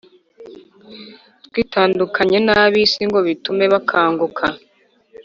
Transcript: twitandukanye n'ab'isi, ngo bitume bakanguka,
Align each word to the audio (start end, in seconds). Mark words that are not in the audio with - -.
twitandukanye 1.45 2.37
n'ab'isi, 2.45 3.01
ngo 3.09 3.19
bitume 3.27 3.65
bakanguka, 3.73 4.45